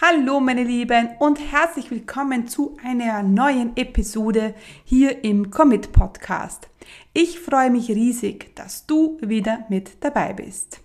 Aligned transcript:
Hallo 0.00 0.40
meine 0.40 0.64
Lieben 0.64 1.10
und 1.20 1.38
herzlich 1.52 1.90
willkommen 1.90 2.48
zu 2.48 2.76
einer 2.82 3.22
neuen 3.22 3.76
Episode 3.76 4.54
hier 4.84 5.22
im 5.22 5.50
Commit 5.50 5.92
Podcast. 5.92 6.68
Ich 7.12 7.38
freue 7.38 7.70
mich 7.70 7.88
riesig, 7.90 8.56
dass 8.56 8.86
du 8.86 9.18
wieder 9.20 9.66
mit 9.68 10.02
dabei 10.02 10.32
bist. 10.32 10.80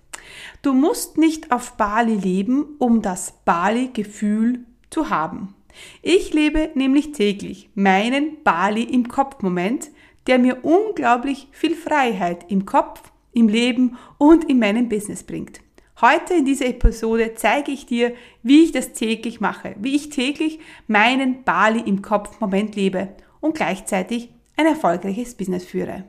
Du 0.61 0.73
musst 0.73 1.17
nicht 1.17 1.51
auf 1.51 1.75
Bali 1.75 2.15
leben, 2.15 2.75
um 2.77 3.01
das 3.01 3.33
Bali-Gefühl 3.45 4.65
zu 4.91 5.09
haben. 5.09 5.55
Ich 6.03 6.33
lebe 6.33 6.69
nämlich 6.75 7.11
täglich 7.13 7.69
meinen 7.73 8.43
Bali 8.43 8.83
im 8.83 9.07
Kopf-Moment, 9.07 9.89
der 10.27 10.37
mir 10.37 10.63
unglaublich 10.63 11.47
viel 11.51 11.75
Freiheit 11.75 12.45
im 12.51 12.65
Kopf, 12.65 13.11
im 13.31 13.47
Leben 13.47 13.97
und 14.19 14.43
in 14.43 14.59
meinem 14.59 14.87
Business 14.87 15.23
bringt. 15.23 15.61
Heute 16.01 16.33
in 16.33 16.45
dieser 16.45 16.67
Episode 16.67 17.33
zeige 17.35 17.73
ich 17.73 17.85
dir, 17.85 18.13
wie 18.41 18.63
ich 18.63 18.71
das 18.71 18.93
täglich 18.93 19.41
mache, 19.41 19.75
wie 19.79 19.97
ich 19.97 20.09
täglich 20.09 20.59
meinen 20.87 21.43
Bali 21.43 21.81
im 21.81 22.01
Kopf-Moment 22.01 22.77
lebe 22.77 23.09
und 23.41 23.55
gleichzeitig 23.55 24.29
ein 24.55 24.65
erfolgreiches 24.65 25.35
Business 25.35 25.65
führe. 25.65 26.05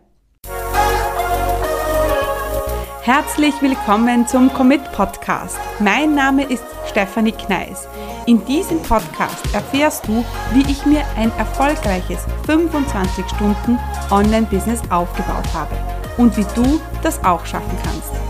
Herzlich 3.03 3.61
willkommen 3.61 4.29
zum 4.29 4.53
Commit 4.53 4.93
Podcast. 4.93 5.59
Mein 5.81 6.15
Name 6.15 6.45
ist 6.45 6.65
Stefanie 6.89 7.33
Kneis. 7.33 7.89
In 8.27 8.45
diesem 8.45 8.81
Podcast 8.83 9.53
erfährst 9.53 10.07
du, 10.07 10.25
wie 10.53 10.71
ich 10.71 10.87
mir 10.87 11.03
ein 11.17 11.33
erfolgreiches 11.37 12.27
25 12.47 13.25
Stunden 13.27 13.77
Online-Business 14.13 14.83
aufgebaut 14.89 15.53
habe 15.53 15.75
und 16.17 16.37
wie 16.37 16.47
du 16.55 16.81
das 17.03 17.25
auch 17.25 17.45
schaffen 17.45 17.77
kannst. 17.83 18.30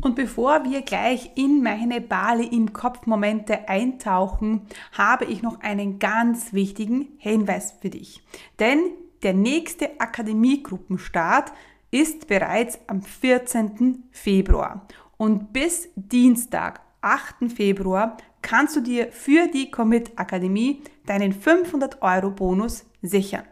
Und 0.00 0.14
bevor 0.14 0.64
wir 0.64 0.82
gleich 0.82 1.32
in 1.34 1.62
meine 1.62 2.00
Bali 2.00 2.46
im 2.46 2.72
Kopf 2.72 3.06
Momente 3.06 3.68
eintauchen, 3.68 4.62
habe 4.92 5.24
ich 5.24 5.42
noch 5.42 5.60
einen 5.60 5.98
ganz 5.98 6.52
wichtigen 6.52 7.08
Hinweis 7.18 7.74
für 7.80 7.90
dich. 7.90 8.22
Denn 8.58 8.78
der 9.22 9.34
nächste 9.34 10.00
Akademiegruppenstart 10.00 11.52
ist 11.90 12.28
bereits 12.28 12.78
am 12.86 13.02
14. 13.02 14.04
Februar. 14.10 14.86
Und 15.16 15.52
bis 15.52 15.88
Dienstag, 15.96 16.80
8. 17.02 17.52
Februar, 17.54 18.16
kannst 18.42 18.76
du 18.76 18.80
dir 18.80 19.12
für 19.12 19.48
die 19.48 19.70
Commit 19.70 20.12
Akademie 20.16 20.82
deinen 21.04 21.32
500 21.32 22.00
Euro 22.00 22.30
Bonus 22.30 22.86
sichern. 23.02 23.44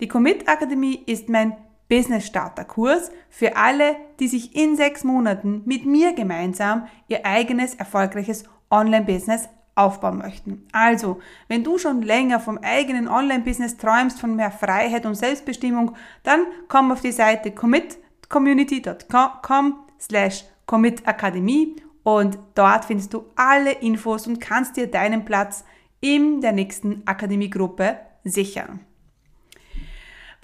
Die 0.00 0.08
Commit 0.08 0.48
Akademie 0.48 1.02
ist 1.06 1.28
mein 1.28 1.56
Business 1.92 2.26
Starter 2.26 2.64
Kurs 2.64 3.12
für 3.28 3.56
alle, 3.58 3.96
die 4.18 4.26
sich 4.26 4.56
in 4.56 4.76
sechs 4.76 5.04
Monaten 5.04 5.60
mit 5.66 5.84
mir 5.84 6.14
gemeinsam 6.14 6.88
ihr 7.06 7.26
eigenes 7.26 7.74
erfolgreiches 7.74 8.44
Online-Business 8.70 9.50
aufbauen 9.74 10.16
möchten. 10.16 10.66
Also, 10.72 11.20
wenn 11.48 11.64
du 11.64 11.76
schon 11.76 12.00
länger 12.00 12.40
vom 12.40 12.56
eigenen 12.56 13.08
Online-Business 13.08 13.76
träumst, 13.76 14.20
von 14.20 14.36
mehr 14.36 14.50
Freiheit 14.50 15.04
und 15.04 15.16
Selbstbestimmung, 15.16 15.94
dann 16.22 16.46
komm 16.66 16.92
auf 16.92 17.02
die 17.02 17.12
Seite 17.12 17.50
commitcommunity.com 17.50 19.80
slash 20.00 20.46
commitakademie 20.64 21.76
und 22.04 22.38
dort 22.54 22.86
findest 22.86 23.12
du 23.12 23.26
alle 23.36 23.72
Infos 23.72 24.26
und 24.26 24.40
kannst 24.40 24.78
dir 24.78 24.86
deinen 24.86 25.26
Platz 25.26 25.62
in 26.00 26.40
der 26.40 26.52
nächsten 26.52 27.02
Akademiegruppe 27.04 27.98
sichern. 28.24 28.80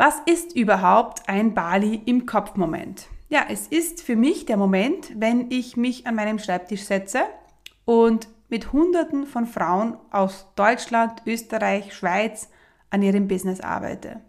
Was 0.01 0.15
ist 0.27 0.55
überhaupt 0.55 1.29
ein 1.29 1.55
Bali 1.55 2.01
im 2.07 2.25
Kopf-Moment? 2.25 3.09
Ja, 3.31 3.47
es 3.51 3.67
ist 3.67 4.01
für 4.01 4.15
mich 4.15 4.47
der 4.47 4.57
Moment, 4.57 5.11
wenn 5.17 5.51
ich 5.51 5.77
mich 5.77 6.07
an 6.07 6.15
meinem 6.15 6.39
Schreibtisch 6.39 6.85
setze 6.85 7.23
und 7.85 8.29
mit 8.49 8.73
Hunderten 8.73 9.27
von 9.27 9.45
Frauen 9.45 9.97
aus 10.13 10.47
Deutschland, 10.55 11.23
Österreich, 11.27 11.97
Schweiz 11.97 12.49
an 12.91 13.03
ihrem 13.03 13.27
Business 13.27 13.61
arbeite. 13.61 14.21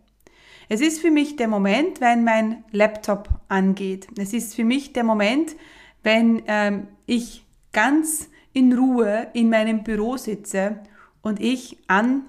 Es 0.70 0.82
ist 0.82 1.02
für 1.02 1.12
mich 1.12 1.36
der 1.36 1.48
Moment, 1.48 2.02
wenn 2.02 2.24
mein 2.24 2.64
Laptop 2.72 3.30
angeht. 3.48 4.08
Es 4.18 4.34
ist 4.34 4.56
für 4.56 4.66
mich 4.66 4.94
der 4.94 5.04
Moment, 5.04 5.56
wenn 6.02 6.42
ähm, 6.48 6.88
ich 7.06 7.46
ganz 7.74 8.28
in 8.54 8.74
Ruhe 8.74 9.28
in 9.34 9.52
meinem 9.52 9.84
Büro 9.84 10.18
sitze 10.18 10.80
und 11.22 11.40
ich 11.40 11.78
an 11.86 12.26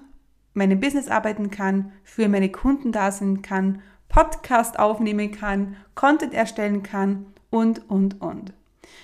meinem 0.53 0.79
Business 0.79 1.07
arbeiten 1.07 1.49
kann, 1.49 1.91
für 2.03 2.27
meine 2.27 2.49
Kunden 2.49 2.91
da 2.91 3.11
sein 3.11 3.41
kann, 3.41 3.81
Podcast 4.09 4.77
aufnehmen 4.77 5.31
kann, 5.31 5.77
Content 5.95 6.33
erstellen 6.33 6.83
kann 6.83 7.27
und, 7.49 7.89
und, 7.89 8.21
und. 8.21 8.53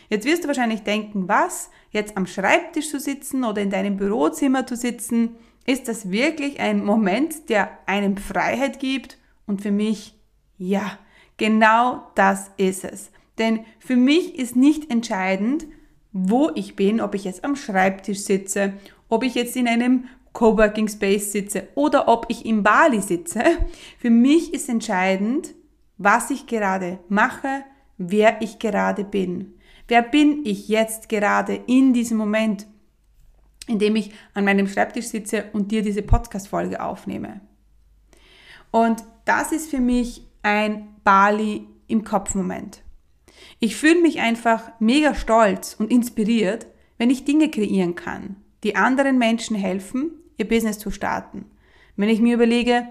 Jetzt 0.10 0.26
wirst 0.26 0.44
du 0.44 0.48
wahrscheinlich 0.48 0.84
denken, 0.84 1.28
was? 1.28 1.70
Jetzt 1.92 2.18
am 2.18 2.28
Schreibtisch 2.28 2.90
zu 2.90 3.00
sitzen 3.00 3.44
oder 3.44 3.62
in 3.62 3.70
deinem 3.70 3.98
Bürozimmer 3.98 4.66
zu 4.66 4.76
sitzen, 4.76 5.36
ist 5.66 5.88
das 5.88 6.12
wirklich 6.12 6.60
ein 6.60 6.84
Moment, 6.84 7.50
der 7.50 7.70
einem 7.86 8.18
Freiheit 8.18 8.80
gibt? 8.80 9.18
Und 9.46 9.62
für 9.62 9.72
mich, 9.72 10.16
ja, 10.58 10.98
genau 11.38 12.10
das 12.16 12.52
ist 12.58 12.84
es. 12.84 13.12
Denn 13.38 13.66
für 13.80 13.96
mich 13.96 14.40
ist 14.40 14.56
nicht 14.56 14.90
entscheidend, 14.90 15.68
wo 16.12 16.50
ich 16.56 16.76
bin, 16.76 17.02
ob 17.02 17.16
ich 17.16 17.26
jetzt 17.26 17.44
am 17.44 17.56
Schreibtisch 17.56 18.20
sitze, 18.20 18.74
ob 19.10 19.24
ich 19.24 19.36
jetzt 19.36 19.56
in 19.56 19.68
einem 19.68 20.06
Coworking 20.38 20.88
Space 20.88 21.32
sitze 21.32 21.68
oder 21.74 22.08
ob 22.08 22.28
ich 22.30 22.46
in 22.46 22.62
Bali 22.62 23.02
sitze. 23.02 23.42
Für 23.98 24.12
mich 24.12 24.54
ist 24.54 24.70
entscheidend, 24.70 25.56
was 25.98 26.30
ich 26.30 26.46
gerade 26.46 27.00
mache, 27.10 27.64
wer 27.98 28.40
ich 28.44 28.60
gerade 28.60 29.04
bin. 29.04 29.56
Wer 29.88 30.04
bin 30.04 30.46
ich 30.46 30.68
jetzt 30.68 31.10
gerade 31.10 31.56
in 31.66 31.92
diesem 31.92 32.20
Moment, 32.20 32.68
in 33.66 33.80
dem 33.80 33.96
ich 33.96 34.12
an 34.36 34.46
meinem 34.46 34.68
Schreibtisch 34.68 35.08
sitze 35.08 35.46
und 35.54 35.72
dir 35.72 35.82
diese 35.82 36.04
Podcast-Folge 36.04 36.84
aufnehme? 36.84 37.42
Und 38.70 39.04
das 39.26 39.52
ist 39.52 39.72
für 39.72 39.82
mich 39.82 40.22
ein 40.44 40.90
Bali 41.04 41.68
im 41.88 42.04
Kopf-Moment. 42.04 42.84
Ich 43.60 43.76
fühle 43.76 44.04
mich 44.04 44.20
einfach 44.20 44.70
mega 44.80 45.16
stolz 45.16 45.76
und 45.80 45.90
inspiriert, 45.90 46.68
wenn 47.00 47.10
ich 47.10 47.26
Dinge 47.26 47.50
kreieren 47.50 47.96
kann, 47.96 48.36
die 48.64 48.76
anderen 48.76 49.18
Menschen 49.18 49.56
helfen, 49.56 50.12
ihr 50.38 50.48
Business 50.48 50.80
zu 50.80 50.92
starten. 50.92 51.46
Wenn 51.96 52.10
ich 52.10 52.22
mir 52.22 52.36
überlege, 52.36 52.88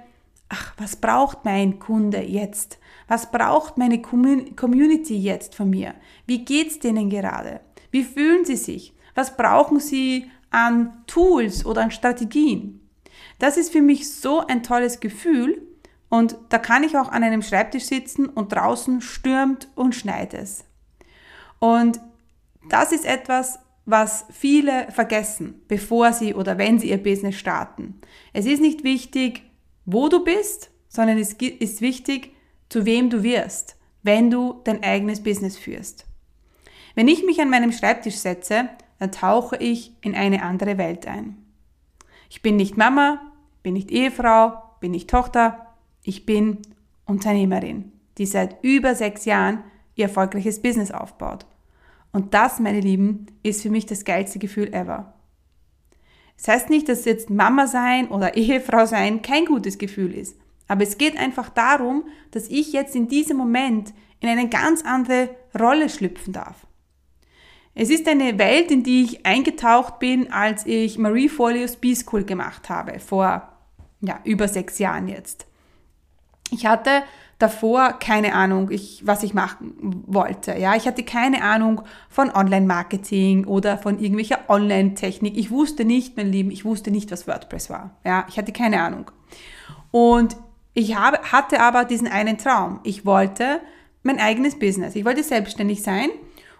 ach, 0.48 0.74
was 0.76 0.96
braucht 0.96 1.44
mein 1.44 1.78
Kunde 1.78 2.22
jetzt? 2.22 2.78
Was 3.08 3.30
braucht 3.30 3.78
meine 3.78 4.02
Community 4.02 5.16
jetzt 5.16 5.54
von 5.54 5.70
mir? 5.70 5.94
Wie 6.26 6.44
geht's 6.44 6.78
denen 6.78 7.08
gerade? 7.08 7.60
Wie 7.90 8.02
fühlen 8.02 8.44
sie 8.44 8.56
sich? 8.56 8.94
Was 9.14 9.36
brauchen 9.36 9.80
sie 9.80 10.30
an 10.50 11.04
Tools 11.06 11.64
oder 11.64 11.82
an 11.82 11.90
Strategien? 11.90 12.80
Das 13.38 13.56
ist 13.56 13.72
für 13.72 13.82
mich 13.82 14.12
so 14.12 14.46
ein 14.46 14.62
tolles 14.62 15.00
Gefühl 15.00 15.62
und 16.08 16.36
da 16.48 16.58
kann 16.58 16.84
ich 16.84 16.96
auch 16.96 17.10
an 17.10 17.22
einem 17.22 17.42
Schreibtisch 17.42 17.84
sitzen 17.84 18.26
und 18.26 18.52
draußen 18.52 19.00
stürmt 19.00 19.68
und 19.74 19.94
schneit 19.94 20.34
es. 20.34 20.64
Und 21.58 22.00
das 22.68 22.92
ist 22.92 23.04
etwas, 23.04 23.58
was 23.86 24.26
viele 24.30 24.90
vergessen, 24.90 25.62
bevor 25.68 26.12
sie 26.12 26.34
oder 26.34 26.58
wenn 26.58 26.78
sie 26.78 26.90
ihr 26.90 27.02
Business 27.02 27.36
starten. 27.36 28.00
Es 28.32 28.44
ist 28.44 28.60
nicht 28.60 28.82
wichtig, 28.82 29.42
wo 29.84 30.08
du 30.08 30.24
bist, 30.24 30.70
sondern 30.88 31.18
es 31.18 31.34
ist 31.34 31.80
wichtig, 31.80 32.32
zu 32.68 32.84
wem 32.84 33.10
du 33.10 33.22
wirst, 33.22 33.76
wenn 34.02 34.30
du 34.30 34.60
dein 34.64 34.82
eigenes 34.82 35.22
Business 35.22 35.56
führst. 35.56 36.04
Wenn 36.96 37.06
ich 37.06 37.24
mich 37.24 37.40
an 37.40 37.48
meinem 37.48 37.70
Schreibtisch 37.70 38.16
setze, 38.16 38.68
dann 38.98 39.12
tauche 39.12 39.56
ich 39.56 39.92
in 40.00 40.16
eine 40.16 40.42
andere 40.42 40.78
Welt 40.78 41.06
ein. 41.06 41.36
Ich 42.28 42.42
bin 42.42 42.56
nicht 42.56 42.76
Mama, 42.76 43.20
bin 43.62 43.74
nicht 43.74 43.92
Ehefrau, 43.92 44.62
bin 44.80 44.90
nicht 44.90 45.08
Tochter, 45.08 45.74
ich 46.02 46.26
bin 46.26 46.58
Unternehmerin, 47.04 47.92
die 48.18 48.26
seit 48.26 48.64
über 48.64 48.96
sechs 48.96 49.26
Jahren 49.26 49.62
ihr 49.94 50.06
erfolgreiches 50.06 50.60
Business 50.60 50.90
aufbaut 50.90 51.46
und 52.12 52.34
das, 52.34 52.60
meine 52.60 52.80
Lieben, 52.80 53.26
ist 53.42 53.62
für 53.62 53.70
mich 53.70 53.86
das 53.86 54.04
geilste 54.04 54.38
Gefühl 54.38 54.72
ever. 54.72 55.14
Das 56.36 56.48
heißt 56.48 56.70
nicht, 56.70 56.88
dass 56.88 57.04
jetzt 57.04 57.30
Mama 57.30 57.66
sein 57.66 58.08
oder 58.08 58.36
Ehefrau 58.36 58.86
sein 58.86 59.22
kein 59.22 59.44
gutes 59.44 59.78
Gefühl 59.78 60.12
ist. 60.14 60.36
Aber 60.68 60.82
es 60.82 60.98
geht 60.98 61.16
einfach 61.16 61.48
darum, 61.48 62.04
dass 62.32 62.48
ich 62.48 62.72
jetzt 62.72 62.96
in 62.96 63.08
diesem 63.08 63.36
Moment 63.36 63.92
in 64.20 64.28
eine 64.28 64.48
ganz 64.48 64.84
andere 64.84 65.30
Rolle 65.58 65.88
schlüpfen 65.88 66.32
darf. 66.32 66.66
Es 67.74 67.90
ist 67.90 68.08
eine 68.08 68.38
Welt, 68.38 68.70
in 68.70 68.82
die 68.82 69.04
ich 69.04 69.26
eingetaucht 69.26 69.98
bin, 69.98 70.32
als 70.32 70.64
ich 70.64 70.96
Marie 70.96 71.28
Forleo's 71.28 71.76
B-School 71.76 72.24
gemacht 72.24 72.70
habe, 72.70 72.98
vor 72.98 73.52
ja, 74.00 74.18
über 74.24 74.48
sechs 74.48 74.78
Jahren 74.78 75.08
jetzt. 75.08 75.46
Ich 76.50 76.64
hatte 76.64 77.02
davor 77.38 77.94
keine 77.94 78.34
Ahnung, 78.34 78.70
ich, 78.70 79.02
was 79.06 79.22
ich 79.22 79.34
machen 79.34 80.04
wollte. 80.06 80.56
Ja, 80.56 80.74
ich 80.74 80.86
hatte 80.86 81.02
keine 81.02 81.42
Ahnung 81.42 81.82
von 82.08 82.30
Online-Marketing 82.30 83.44
oder 83.44 83.76
von 83.78 83.98
irgendwelcher 83.98 84.48
Online-Technik. 84.48 85.36
Ich 85.36 85.50
wusste 85.50 85.84
nicht, 85.84 86.16
mein 86.16 86.32
Lieben, 86.32 86.50
ich 86.50 86.64
wusste 86.64 86.90
nicht, 86.90 87.10
was 87.10 87.28
WordPress 87.28 87.68
war. 87.68 87.96
Ja, 88.04 88.26
ich 88.28 88.38
hatte 88.38 88.52
keine 88.52 88.80
Ahnung. 88.80 89.10
Und 89.90 90.36
ich 90.72 90.96
habe, 90.96 91.18
hatte 91.32 91.60
aber 91.60 91.84
diesen 91.84 92.08
einen 92.08 92.38
Traum. 92.38 92.80
Ich 92.84 93.04
wollte 93.04 93.60
mein 94.02 94.18
eigenes 94.18 94.58
Business. 94.58 94.94
Ich 94.94 95.04
wollte 95.04 95.22
selbstständig 95.22 95.82
sein. 95.82 96.08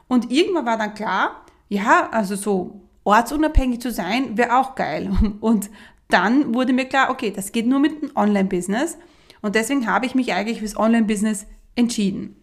Und 0.08 0.31
irgendwann 0.31 0.67
war 0.67 0.78
dann 0.78 0.94
klar, 0.94 1.44
ja, 1.69 2.08
also 2.11 2.37
so 2.37 2.81
ortsunabhängig 3.05 3.81
zu 3.81 3.90
sein, 3.90 4.37
wäre 4.37 4.58
auch 4.58 4.75
geil. 4.75 5.11
Und 5.40 5.70
dann 6.08 6.55
wurde 6.55 6.73
mir 6.73 6.84
klar, 6.84 7.11
okay, 7.11 7.32
das 7.34 7.52
geht 7.52 7.67
nur 7.67 7.81
mit 7.81 8.02
einem 8.02 8.12
Online-Business. 8.14 8.99
Und 9.46 9.54
deswegen 9.54 9.87
habe 9.87 10.06
ich 10.06 10.16
mich 10.16 10.32
eigentlich 10.32 10.58
fürs 10.58 10.76
Online-Business 10.76 11.46
entschieden. 11.76 12.34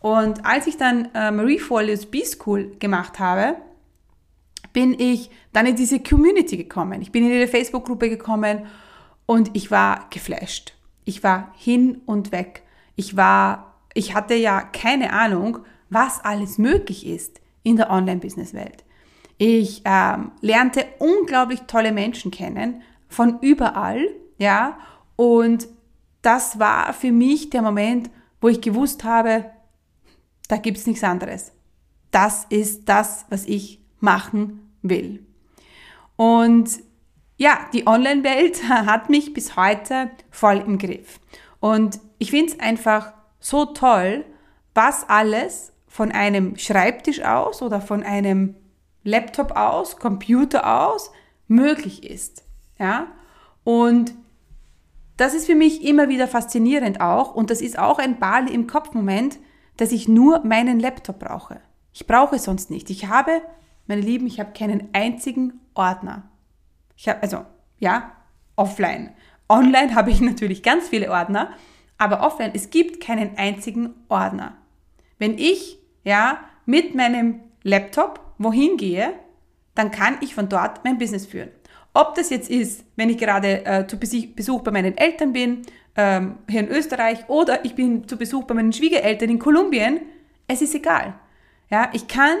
Und 0.00 0.44
als 0.44 0.66
ich 0.66 0.76
dann 0.76 1.08
äh, 1.14 1.30
Marie 1.30 1.60
Forleo's 1.60 2.06
B-School 2.06 2.76
gemacht 2.80 3.20
habe, 3.20 3.54
bin 4.72 4.98
ich 4.98 5.30
dann 5.52 5.66
in 5.66 5.76
diese 5.76 6.00
Community 6.00 6.56
gekommen. 6.56 7.00
Ich 7.00 7.12
bin 7.12 7.24
in 7.24 7.30
ihre 7.30 7.46
Facebook-Gruppe 7.46 8.08
gekommen 8.08 8.66
und 9.24 9.50
ich 9.54 9.70
war 9.70 10.08
geflasht. 10.10 10.74
Ich 11.04 11.22
war 11.22 11.52
hin 11.56 12.00
und 12.06 12.32
weg. 12.32 12.64
Ich 12.96 13.16
war, 13.16 13.76
ich 13.94 14.16
hatte 14.16 14.34
ja 14.34 14.60
keine 14.60 15.12
Ahnung, 15.12 15.60
was 15.90 16.24
alles 16.24 16.58
möglich 16.58 17.06
ist 17.06 17.40
in 17.62 17.76
der 17.76 17.88
Online-Business-Welt. 17.90 18.84
Ich 19.36 19.82
ähm, 19.84 20.32
lernte 20.40 20.86
unglaublich 20.98 21.60
tolle 21.68 21.92
Menschen 21.92 22.32
kennen 22.32 22.82
von 23.08 23.38
überall, 23.42 24.08
ja, 24.38 24.76
und 25.14 25.68
das 26.22 26.58
war 26.58 26.92
für 26.92 27.12
mich 27.12 27.50
der 27.50 27.62
Moment, 27.62 28.10
wo 28.40 28.48
ich 28.48 28.60
gewusst 28.60 29.04
habe, 29.04 29.50
da 30.48 30.56
gibt 30.56 30.78
es 30.78 30.86
nichts 30.86 31.04
anderes. 31.04 31.52
Das 32.10 32.46
ist 32.48 32.88
das, 32.88 33.26
was 33.28 33.44
ich 33.44 33.80
machen 34.00 34.72
will. 34.82 35.26
Und 36.16 36.70
ja, 37.36 37.58
die 37.72 37.86
Online-Welt 37.86 38.62
hat 38.68 39.10
mich 39.10 39.32
bis 39.34 39.56
heute 39.56 40.10
voll 40.30 40.58
im 40.58 40.78
Griff. 40.78 41.20
Und 41.60 42.00
ich 42.18 42.30
finde 42.30 42.52
es 42.52 42.60
einfach 42.60 43.12
so 43.40 43.66
toll, 43.66 44.24
was 44.74 45.08
alles 45.08 45.72
von 45.86 46.12
einem 46.12 46.56
Schreibtisch 46.56 47.22
aus 47.22 47.62
oder 47.62 47.80
von 47.80 48.02
einem 48.02 48.56
Laptop 49.04 49.52
aus, 49.52 49.96
Computer 49.96 50.82
aus 50.82 51.10
möglich 51.46 52.04
ist. 52.08 52.44
Ja? 52.78 53.08
Und 53.64 54.14
das 55.18 55.34
ist 55.34 55.46
für 55.46 55.56
mich 55.56 55.84
immer 55.84 56.08
wieder 56.08 56.28
faszinierend 56.28 57.00
auch 57.00 57.34
und 57.34 57.50
das 57.50 57.60
ist 57.60 57.78
auch 57.78 57.98
ein 57.98 58.18
Bali 58.18 58.54
im 58.54 58.66
Kopf-Moment, 58.66 59.38
dass 59.76 59.92
ich 59.92 60.08
nur 60.08 60.44
meinen 60.44 60.80
Laptop 60.80 61.18
brauche. 61.18 61.60
Ich 61.92 62.06
brauche 62.06 62.38
sonst 62.38 62.70
nicht. 62.70 62.88
Ich 62.88 63.08
habe, 63.08 63.42
meine 63.86 64.00
Lieben, 64.00 64.26
ich 64.26 64.38
habe 64.38 64.52
keinen 64.52 64.88
einzigen 64.92 65.60
Ordner. 65.74 66.30
Ich 66.96 67.08
habe, 67.08 67.20
also, 67.22 67.44
ja, 67.78 68.12
offline. 68.54 69.10
Online 69.48 69.94
habe 69.94 70.10
ich 70.10 70.20
natürlich 70.20 70.62
ganz 70.62 70.88
viele 70.88 71.10
Ordner, 71.10 71.50
aber 71.96 72.22
offline, 72.22 72.52
es 72.54 72.70
gibt 72.70 73.00
keinen 73.00 73.36
einzigen 73.36 73.94
Ordner. 74.08 74.56
Wenn 75.18 75.36
ich, 75.36 75.78
ja, 76.04 76.38
mit 76.64 76.94
meinem 76.94 77.40
Laptop 77.64 78.20
wohin 78.38 78.76
gehe, 78.76 79.12
dann 79.74 79.90
kann 79.90 80.18
ich 80.20 80.34
von 80.34 80.48
dort 80.48 80.84
mein 80.84 80.98
Business 80.98 81.26
führen. 81.26 81.50
Ob 81.94 82.14
das 82.14 82.30
jetzt 82.30 82.50
ist, 82.50 82.84
wenn 82.96 83.10
ich 83.10 83.18
gerade 83.18 83.64
äh, 83.64 83.86
zu 83.86 83.98
Besuch 83.98 84.62
bei 84.62 84.70
meinen 84.70 84.96
Eltern 84.96 85.32
bin, 85.32 85.62
ähm, 85.96 86.38
hier 86.48 86.60
in 86.60 86.68
Österreich, 86.68 87.28
oder 87.28 87.64
ich 87.64 87.74
bin 87.74 88.06
zu 88.06 88.16
Besuch 88.16 88.44
bei 88.44 88.54
meinen 88.54 88.72
Schwiegereltern 88.72 89.30
in 89.30 89.38
Kolumbien, 89.38 90.00
es 90.46 90.62
ist 90.62 90.74
egal. 90.74 91.14
Ja, 91.70 91.90
ich 91.92 92.08
kann 92.08 92.36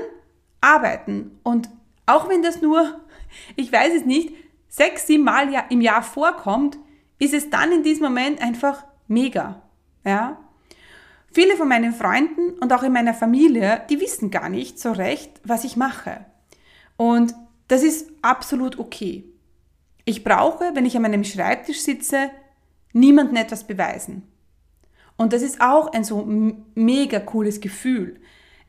arbeiten 0.60 1.38
und 1.42 1.68
auch 2.06 2.28
wenn 2.28 2.42
das 2.42 2.62
nur, 2.62 3.00
ich 3.56 3.72
weiß 3.72 3.94
es 3.94 4.04
nicht, 4.04 4.34
sechs, 4.68 5.06
sieben 5.06 5.24
Mal 5.24 5.48
im 5.70 5.80
Jahr 5.80 6.02
vorkommt, 6.02 6.78
ist 7.18 7.34
es 7.34 7.50
dann 7.50 7.72
in 7.72 7.82
diesem 7.82 8.04
Moment 8.04 8.40
einfach 8.40 8.84
mega. 9.08 9.62
Ja? 10.04 10.38
Viele 11.32 11.56
von 11.56 11.68
meinen 11.68 11.92
Freunden 11.92 12.58
und 12.60 12.72
auch 12.72 12.82
in 12.82 12.92
meiner 12.92 13.14
Familie, 13.14 13.82
die 13.90 14.00
wissen 14.00 14.30
gar 14.30 14.48
nicht 14.48 14.78
so 14.78 14.92
recht, 14.92 15.40
was 15.44 15.64
ich 15.64 15.76
mache. 15.76 16.24
Und 16.96 17.34
das 17.68 17.82
ist 17.82 18.10
absolut 18.22 18.78
okay. 18.78 19.24
Ich 20.08 20.24
brauche, 20.24 20.70
wenn 20.72 20.86
ich 20.86 20.96
an 20.96 21.02
meinem 21.02 21.22
Schreibtisch 21.22 21.80
sitze, 21.80 22.30
niemandem 22.94 23.36
etwas 23.36 23.66
beweisen. 23.66 24.22
Und 25.18 25.34
das 25.34 25.42
ist 25.42 25.60
auch 25.60 25.92
ein 25.92 26.02
so 26.02 26.24
mega 26.74 27.20
cooles 27.20 27.60
Gefühl. 27.60 28.18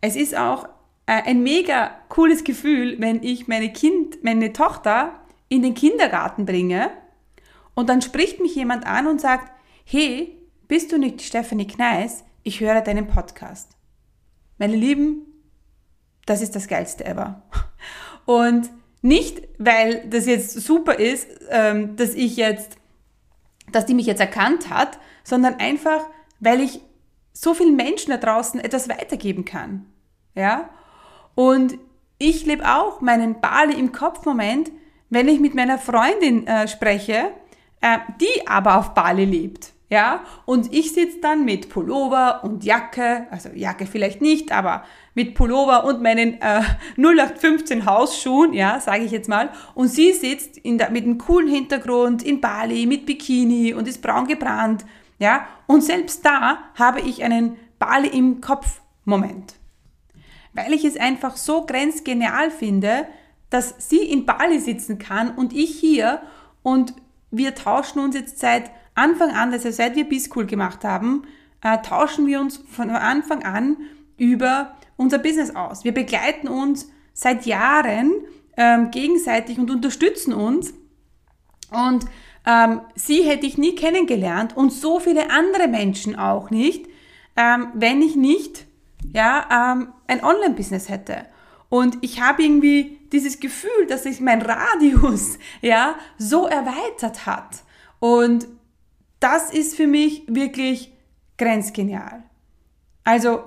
Es 0.01 0.17
ist 0.17 0.35
auch 0.35 0.65
äh, 1.05 1.23
ein 1.23 1.41
mega 1.41 1.91
cooles 2.09 2.43
Gefühl, 2.43 2.99
wenn 2.99 3.23
ich 3.23 3.47
meine 3.47 3.71
Kind, 3.71 4.21
meine 4.21 4.51
Tochter 4.51 5.17
in 5.47 5.61
den 5.61 5.75
Kindergarten 5.75 6.45
bringe 6.45 6.91
und 7.73 7.87
dann 7.87 8.01
spricht 8.01 8.41
mich 8.41 8.53
jemand 8.55 8.85
an 8.85 9.07
und 9.07 9.21
sagt, 9.21 9.49
hey, 9.85 10.37
bist 10.67 10.91
du 10.91 10.97
nicht 10.97 11.21
Stephanie 11.21 11.67
Kneis? 11.67 12.25
Ich 12.43 12.59
höre 12.59 12.81
deinen 12.81 13.07
Podcast. 13.07 13.77
Meine 14.57 14.75
Lieben, 14.75 15.21
das 16.25 16.41
ist 16.41 16.53
das 16.53 16.67
Geilste 16.67 17.05
ever. 17.05 17.43
Und 18.25 18.69
nicht, 19.01 19.41
weil 19.57 20.05
das 20.09 20.25
jetzt 20.25 20.59
super 20.61 20.95
ist, 20.95 21.27
ähm, 21.49 21.95
dass 21.95 22.13
ich 22.13 22.35
jetzt, 22.37 22.77
dass 23.71 23.85
die 23.85 23.93
mich 23.93 24.05
jetzt 24.05 24.19
erkannt 24.19 24.69
hat, 24.69 24.99
sondern 25.23 25.55
einfach, 25.55 26.01
weil 26.39 26.61
ich 26.61 26.81
so 27.33 27.53
vielen 27.53 27.75
Menschen 27.75 28.11
da 28.11 28.17
draußen 28.17 28.59
etwas 28.59 28.89
weitergeben 28.89 29.45
kann. 29.45 29.85
Ja? 30.35 30.69
Und 31.35 31.77
ich 32.17 32.45
lebe 32.45 32.65
auch 32.65 32.99
meinen 32.99 33.39
Bali 33.39 33.79
im 33.79 33.91
Kopf-Moment, 33.91 34.71
wenn 35.09 35.27
ich 35.27 35.39
mit 35.39 35.55
meiner 35.55 35.77
Freundin 35.77 36.45
äh, 36.45 36.67
spreche, 36.67 37.31
äh, 37.81 37.99
die 38.19 38.47
aber 38.47 38.77
auf 38.77 38.93
Bali 38.93 39.25
lebt. 39.25 39.73
Ja, 39.91 40.23
und 40.45 40.71
ich 40.71 40.93
sitze 40.93 41.19
dann 41.19 41.45
mit 41.45 41.69
Pullover 41.69 42.43
und 42.43 42.63
Jacke, 42.63 43.25
also 43.31 43.49
Jacke 43.55 43.87
vielleicht 43.87 44.21
nicht, 44.21 44.51
aber 44.51 44.83
mit 45.19 45.35
Pullover 45.35 45.83
und 45.83 46.01
meinen 46.01 46.41
äh, 46.41 46.61
0815 46.97 47.85
Hausschuhen, 47.85 48.53
ja, 48.53 48.79
sage 48.79 49.03
ich 49.03 49.11
jetzt 49.11 49.27
mal. 49.27 49.49
Und 49.75 49.89
sie 49.89 50.13
sitzt 50.13 50.61
der, 50.63 50.91
mit 50.91 51.03
einem 51.03 51.17
coolen 51.17 51.49
Hintergrund 51.49 52.23
in 52.23 52.39
Bali 52.39 52.85
mit 52.85 53.05
Bikini 53.05 53.73
und 53.73 53.85
ist 53.85 54.01
braun 54.01 54.27
gebrannt, 54.27 54.85
ja. 55.17 55.45
Und 55.67 55.83
selbst 55.83 56.25
da 56.25 56.59
habe 56.75 57.01
ich 57.01 57.21
einen 57.21 57.57
Bali 57.79 58.07
im 58.07 58.39
Kopf 58.39 58.79
Moment. 59.03 59.55
Weil 60.53 60.71
ich 60.71 60.85
es 60.85 60.95
einfach 60.95 61.35
so 61.35 61.65
grenzgenial 61.65 62.49
finde, 62.49 63.05
dass 63.49 63.75
sie 63.89 64.03
in 64.03 64.25
Bali 64.25 64.59
sitzen 64.59 64.99
kann 64.99 65.31
und 65.35 65.51
ich 65.51 65.77
hier 65.77 66.21
und 66.63 66.93
wir 67.29 67.55
tauschen 67.55 67.99
uns 67.99 68.15
jetzt 68.15 68.39
seit 68.39 68.71
Anfang 68.95 69.31
an, 69.31 69.51
also 69.51 69.69
seit 69.69 69.97
wir 69.97 70.07
B-School 70.07 70.45
gemacht 70.45 70.85
haben, 70.85 71.23
äh, 71.61 71.77
tauschen 71.81 72.25
wir 72.25 72.39
uns 72.39 72.57
von 72.57 72.89
Anfang 72.89 73.43
an 73.43 73.75
über 74.17 74.77
unser 74.99 75.17
Business 75.17 75.55
aus. 75.55 75.83
Wir 75.83 75.93
begleiten 75.93 76.49
uns 76.49 76.89
seit 77.13 77.45
Jahren 77.45 78.11
ähm, 78.57 78.91
gegenseitig 78.91 79.57
und 79.57 79.71
unterstützen 79.71 80.33
uns. 80.33 80.73
Und 81.71 82.05
ähm, 82.45 82.81
sie 82.95 83.23
hätte 83.23 83.45
ich 83.45 83.57
nie 83.57 83.75
kennengelernt 83.75 84.57
und 84.57 84.73
so 84.73 84.99
viele 84.99 85.31
andere 85.31 85.67
Menschen 85.67 86.17
auch 86.17 86.49
nicht, 86.49 86.87
ähm, 87.37 87.69
wenn 87.73 88.01
ich 88.01 88.15
nicht 88.15 88.65
ja, 89.13 89.73
ähm, 89.73 89.93
ein 90.07 90.23
Online-Business 90.23 90.89
hätte. 90.89 91.25
Und 91.69 91.97
ich 92.01 92.21
habe 92.21 92.43
irgendwie 92.43 92.99
dieses 93.13 93.39
Gefühl, 93.39 93.85
dass 93.87 94.03
sich 94.03 94.19
mein 94.19 94.41
Radius 94.41 95.39
ja 95.61 95.95
so 96.17 96.45
erweitert 96.45 97.25
hat. 97.25 97.63
Und 97.99 98.47
das 99.21 99.53
ist 99.53 99.75
für 99.75 99.87
mich 99.87 100.23
wirklich 100.27 100.91
grenzgenial. 101.37 102.23
Also, 103.05 103.43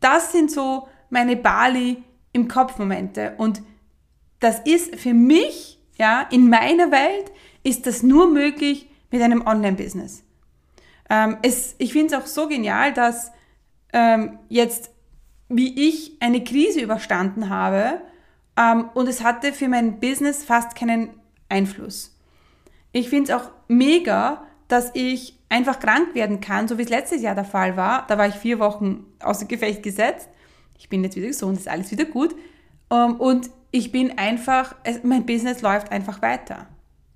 das 0.00 0.32
sind 0.32 0.50
so 0.50 0.88
meine 1.10 1.36
Bali 1.36 2.02
im 2.32 2.48
Kopf-Momente. 2.48 3.34
Und 3.38 3.62
das 4.40 4.60
ist 4.60 4.96
für 4.96 5.14
mich, 5.14 5.78
ja, 5.98 6.22
in 6.30 6.48
meiner 6.48 6.90
Welt 6.90 7.32
ist 7.62 7.86
das 7.86 8.02
nur 8.02 8.28
möglich 8.30 8.88
mit 9.10 9.22
einem 9.22 9.46
Online-Business. 9.46 10.22
Ähm, 11.10 11.38
ich 11.42 11.92
finde 11.92 12.14
es 12.14 12.22
auch 12.22 12.26
so 12.26 12.48
genial, 12.48 12.92
dass 12.92 13.32
ähm, 13.92 14.38
jetzt, 14.48 14.90
wie 15.48 15.88
ich 15.88 16.16
eine 16.20 16.44
Krise 16.44 16.80
überstanden 16.80 17.48
habe, 17.48 18.02
ähm, 18.58 18.90
und 18.94 19.08
es 19.08 19.22
hatte 19.22 19.52
für 19.52 19.68
mein 19.68 20.00
Business 20.00 20.44
fast 20.44 20.74
keinen 20.74 21.10
Einfluss. 21.48 22.16
Ich 22.92 23.08
finde 23.08 23.32
es 23.32 23.38
auch 23.38 23.50
mega, 23.68 24.46
dass 24.66 24.90
ich 24.94 25.37
einfach 25.48 25.78
krank 25.78 26.14
werden 26.14 26.40
kann, 26.40 26.68
so 26.68 26.78
wie 26.78 26.82
es 26.82 26.88
letztes 26.88 27.22
Jahr 27.22 27.34
der 27.34 27.44
Fall 27.44 27.76
war. 27.76 28.06
Da 28.06 28.18
war 28.18 28.26
ich 28.26 28.34
vier 28.34 28.58
Wochen 28.58 29.06
außer 29.20 29.46
Gefecht 29.46 29.82
gesetzt. 29.82 30.28
Ich 30.78 30.88
bin 30.88 31.02
jetzt 31.02 31.16
wieder 31.16 31.28
gesund, 31.28 31.58
ist 31.58 31.68
alles 31.68 31.90
wieder 31.90 32.04
gut. 32.04 32.34
Ähm, 32.90 33.16
und 33.16 33.50
ich 33.70 33.92
bin 33.92 34.18
einfach, 34.18 34.74
mein 35.02 35.26
Business 35.26 35.62
läuft 35.62 35.90
einfach 35.90 36.22
weiter. 36.22 36.66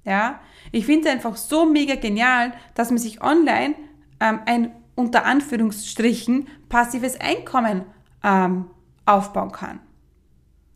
Ja, 0.05 0.41
ich 0.73 0.87
finde 0.87 1.09
es 1.09 1.15
einfach 1.15 1.37
so 1.37 1.65
mega 1.65 1.95
genial, 1.95 2.53
dass 2.75 2.91
man 2.91 2.99
sich 2.99 3.23
online 3.23 3.75
ähm, 4.21 4.41
ein 4.47 4.73
unter 4.95 5.25
Anführungsstrichen 5.25 6.49
passives 6.69 7.19
Einkommen 7.21 7.85
ähm, 8.23 8.69
aufbauen 9.07 9.53
kann. 9.53 9.81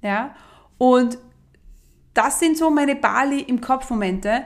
Ja, 0.00 0.34
und 0.78 1.18
das 2.14 2.38
sind 2.38 2.56
so 2.56 2.70
meine 2.70 2.96
Bali 2.96 3.40
im 3.40 3.60
Kopf 3.60 3.90
Momente, 3.90 4.44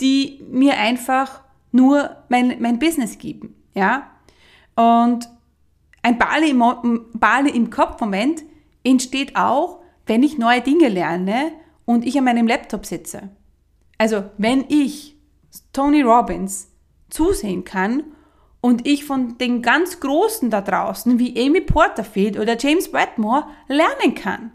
die 0.00 0.42
mir 0.48 0.78
einfach 0.78 1.42
nur 1.72 2.16
mein, 2.28 2.56
mein 2.60 2.78
Business 2.78 3.18
geben. 3.18 3.56
Ja, 3.74 4.10
und 4.76 5.28
ein 6.02 6.18
Bali 6.18 6.50
im, 6.50 7.06
Bali 7.14 7.50
im 7.50 7.70
Kopf 7.70 8.00
Moment 8.00 8.42
entsteht 8.84 9.36
auch, 9.36 9.80
wenn 10.06 10.22
ich 10.22 10.38
neue 10.38 10.60
Dinge 10.60 10.88
lerne 10.88 11.52
und 11.84 12.04
ich 12.04 12.18
an 12.18 12.24
meinem 12.24 12.46
Laptop 12.46 12.86
sitze. 12.86 13.30
Also 13.98 14.24
wenn 14.36 14.64
ich 14.68 15.16
Tony 15.72 16.02
Robbins 16.02 16.70
zusehen 17.08 17.64
kann 17.64 18.04
und 18.60 18.86
ich 18.86 19.04
von 19.04 19.38
den 19.38 19.62
ganz 19.62 20.00
Großen 20.00 20.50
da 20.50 20.60
draußen 20.60 21.18
wie 21.18 21.38
Amy 21.40 21.60
Porterfield 21.60 22.38
oder 22.38 22.56
James 22.58 22.92
Wetmore 22.92 23.44
lernen 23.68 24.14
kann. 24.14 24.52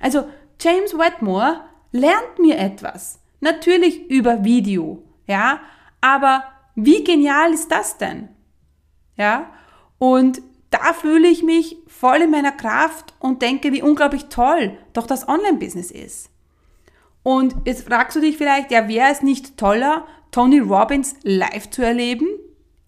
Also 0.00 0.24
James 0.60 0.96
Wetmore 0.96 1.60
lernt 1.92 2.38
mir 2.38 2.58
etwas. 2.58 3.20
Natürlich 3.40 4.10
über 4.10 4.44
Video, 4.44 5.02
ja, 5.26 5.60
aber 6.00 6.44
wie 6.74 7.04
genial 7.04 7.52
ist 7.52 7.70
das 7.70 7.98
denn? 7.98 8.28
Ja, 9.16 9.50
und 9.98 10.42
da 10.70 10.92
fühle 10.92 11.28
ich 11.28 11.42
mich 11.42 11.76
voll 11.86 12.22
in 12.22 12.30
meiner 12.30 12.50
Kraft 12.50 13.14
und 13.20 13.42
denke, 13.42 13.72
wie 13.72 13.82
unglaublich 13.82 14.26
toll 14.26 14.76
doch 14.92 15.06
das 15.06 15.28
Online-Business 15.28 15.90
ist. 15.92 16.30
Und 17.22 17.54
jetzt 17.64 17.86
fragst 17.86 18.16
du 18.16 18.20
dich 18.20 18.36
vielleicht, 18.36 18.70
ja, 18.70 18.88
wäre 18.88 19.10
es 19.10 19.22
nicht 19.22 19.56
toller, 19.56 20.06
Tony 20.30 20.58
Robbins 20.58 21.14
live 21.22 21.70
zu 21.70 21.82
erleben? 21.82 22.26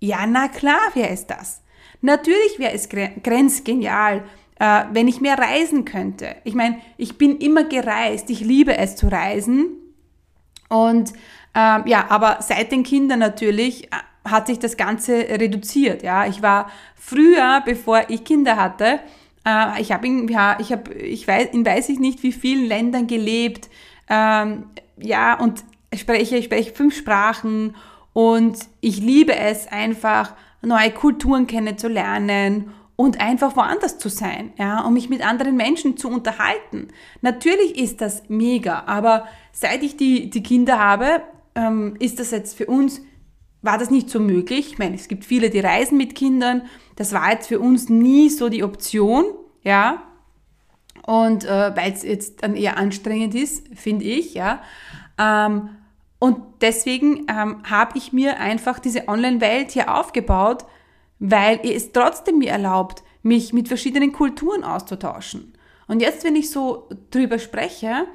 Ja, 0.01 0.27
na 0.27 0.49
klar 0.49 0.81
wäre 0.95 1.11
es 1.11 1.27
das. 1.27 1.63
Natürlich 2.01 2.59
wäre 2.59 2.73
es 2.73 2.89
grenzgenial, 2.89 4.25
äh, 4.59 4.85
wenn 4.93 5.09
ich 5.09 5.21
mehr 5.21 5.39
reisen 5.39 5.85
könnte. 5.85 6.37
Ich 6.45 6.55
meine, 6.55 6.79
ich 6.97 7.19
bin 7.19 7.39
immer 7.39 7.65
gereist, 7.65 8.29
ich 8.31 8.41
liebe 8.41 8.77
es 8.77 8.97
zu 8.97 9.09
reisen. 9.09 9.69
Und 10.69 11.13
äh, 11.57 11.89
ja, 11.89 12.07
aber 12.11 12.39
seit 12.41 12.71
den 12.71 12.83
Kindern 12.83 13.19
natürlich 13.19 13.85
äh, 13.85 13.97
hat 14.25 14.47
sich 14.47 14.59
das 14.59 14.77
Ganze 14.77 15.13
reduziert. 15.13 16.03
Ja, 16.03 16.27
ich 16.27 16.43
war 16.43 16.71
früher, 16.95 17.63
bevor 17.65 18.03
ich 18.09 18.25
Kinder 18.25 18.57
hatte, 18.57 19.01
äh, 19.47 19.81
ich 19.81 19.91
habe 19.91 20.07
ja, 20.07 20.59
ich 20.61 20.71
habe, 20.71 20.93
ich 20.93 21.27
weiß, 21.27 21.49
in 21.53 21.65
weiß 21.65 21.89
ich 21.89 21.99
nicht 21.99 22.23
wie 22.23 22.33
vielen 22.33 22.67
Ländern 22.67 23.07
gelebt. 23.07 23.71
Ähm, 24.09 24.67
ja, 24.99 25.39
und 25.41 25.65
ich 25.91 26.01
spreche, 26.01 26.37
ich 26.37 26.45
spreche 26.45 26.75
fünf 26.75 26.95
Sprachen 26.95 27.75
und 28.13 28.59
ich 28.81 28.99
liebe 28.99 29.35
es 29.35 29.67
einfach, 29.69 30.35
neue 30.63 30.91
Kulturen 30.91 31.47
kennenzulernen 31.47 32.73
und 32.97 33.21
einfach 33.21 33.57
woanders 33.57 33.99
zu 33.99 34.09
sein, 34.09 34.53
ja, 34.59 34.81
um 34.81 34.95
mich 34.95 35.09
mit 35.09 35.25
anderen 35.25 35.57
Menschen 35.57 35.97
zu 35.97 36.09
unterhalten. 36.09 36.89
Natürlich 37.21 37.79
ist 37.79 38.01
das 38.01 38.25
mega, 38.29 38.83
aber 38.87 39.27
seit 39.53 39.83
ich 39.83 39.97
die, 39.97 40.29
die 40.29 40.43
Kinder 40.43 40.79
habe, 40.79 41.23
ähm, 41.57 41.97
ist 41.99 42.21
das 42.21 42.31
jetzt 42.31 42.57
für 42.57 42.67
uns 42.67 43.01
war 43.63 43.79
das 43.79 43.91
nicht 43.91 44.09
so 44.09 44.21
möglich. 44.21 44.73
Ich 44.73 44.79
meine, 44.79 44.95
es 44.95 45.09
gibt 45.09 45.25
viele, 45.25 45.51
die 45.51 45.61
reisen 45.61 45.99
mit 45.99 46.15
Kindern. 46.15 46.63
Das 46.95 47.13
war 47.13 47.33
jetzt 47.33 47.49
für 47.49 47.59
uns 47.59 47.89
nie 47.89 48.31
so 48.31 48.49
die 48.49 48.63
Option, 48.63 49.25
ja. 49.63 50.03
Und 51.05 51.45
äh, 51.45 51.77
weil 51.77 51.93
es 51.93 52.03
jetzt 52.03 52.43
dann 52.43 52.57
eher 52.57 52.79
anstrengend 52.79 53.35
ist, 53.35 53.67
finde 53.77 54.05
ich, 54.05 54.35
ja. 54.35 54.63
Ähm, 55.19 55.71
und 56.19 56.39
deswegen 56.61 57.27
ähm, 57.29 57.63
habe 57.69 57.99
ich 57.99 58.13
mir 58.13 58.41
einfach 58.41 58.79
diese 58.79 59.09
Online-Welt 59.09 59.73
hier 59.73 59.95
aufgebaut, 59.95 60.65
weil 61.19 61.61
es 61.63 61.93
trotzdem 61.93 62.39
mir 62.39 62.51
erlaubt, 62.51 63.03
mich 63.23 63.53
mit 63.53 63.69
verschiedenen 63.69 64.13
Kulturen 64.13 64.65
auszutauschen. 64.65 65.53
Und 65.89 66.01
jetzt, 66.01 66.25
wenn 66.25 66.37
ich 66.37 66.51
so 66.51 66.89
drüber 67.11 67.39
spreche, 67.39 68.07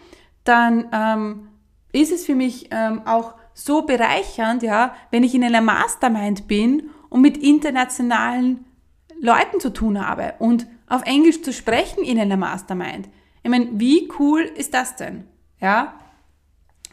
dann 0.44 0.88
ähm, 0.92 1.48
ist 1.92 2.12
es 2.12 2.26
für 2.26 2.36
mich 2.36 2.70
ähm, 2.72 3.02
auch 3.06 3.36
so 3.54 3.84
bereichernd, 3.84 4.64
ja, 4.64 4.96
wenn 5.12 5.24
ich 5.24 5.36
in 5.36 5.44
einer 5.44 5.62
Mastermind 5.62 6.48
bin 6.48 6.90
und 7.10 7.22
mit 7.22 7.38
internationalen 7.38 8.66
Leuten 9.20 9.60
zu 9.60 9.72
tun 9.72 10.06
habe 10.06 10.36
und 10.40 10.68
auf 10.88 11.04
Englisch 11.04 11.42
zu 11.42 11.54
sprechen 11.54 12.04
in 12.04 12.20
einer 12.20 12.38
Mastermind. 12.38 13.10
Ich 13.44 13.50
meine, 13.50 13.68
wie 13.74 14.10
cool 14.20 14.42
ist 14.42 14.74
das 14.74 14.96
denn? 14.96 15.26
Ja? 15.60 15.94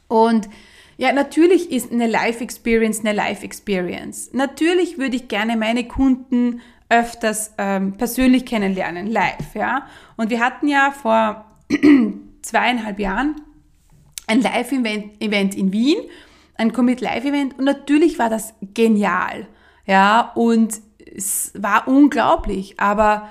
Und 0.08 0.48
ja, 0.96 1.12
natürlich 1.12 1.70
ist 1.70 1.92
eine 1.92 2.06
Life 2.06 2.42
Experience 2.42 3.00
eine 3.00 3.12
Life 3.12 3.44
Experience. 3.44 4.30
Natürlich 4.32 4.98
würde 4.98 5.16
ich 5.16 5.28
gerne 5.28 5.56
meine 5.56 5.86
Kunden 5.86 6.60
öfters 6.88 7.54
ähm, 7.58 7.92
persönlich 7.92 8.46
kennenlernen, 8.46 9.06
live, 9.06 9.54
ja. 9.54 9.86
Und 10.16 10.30
wir 10.30 10.40
hatten 10.40 10.68
ja 10.68 10.90
vor 10.90 11.44
zweieinhalb 12.42 12.98
Jahren 12.98 13.36
ein 14.28 14.40
Live-Event 14.40 15.54
in 15.54 15.72
Wien 15.72 15.98
ein 16.58 16.72
Commit 16.72 17.00
Live 17.00 17.24
Event 17.24 17.58
und 17.58 17.64
natürlich 17.64 18.18
war 18.18 18.28
das 18.28 18.52
genial. 18.74 19.46
Ja, 19.86 20.32
und 20.34 20.80
es 21.16 21.52
war 21.56 21.88
unglaublich, 21.88 22.78
aber 22.78 23.28